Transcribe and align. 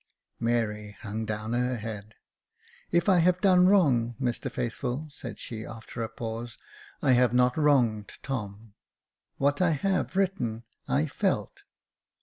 Mary 0.39 0.97
hung 1.01 1.27
down 1.27 1.53
her 1.53 1.77
head." 1.77 2.15
If 2.91 3.07
I 3.07 3.19
have 3.19 3.39
done 3.39 3.67
wrong, 3.67 4.15
Mr 4.19 4.51
Faithful," 4.51 5.07
said 5.11 5.37
she, 5.37 5.63
after 5.63 6.01
a 6.01 6.09
pause," 6.09 6.57
I 7.03 7.11
have 7.11 7.35
not 7.35 7.55
wronged 7.55 8.13
Tom; 8.23 8.73
what 9.37 9.61
I 9.61 9.69
have 9.73 10.15
written, 10.15 10.63
I 10.87 11.05
felt." 11.05 11.61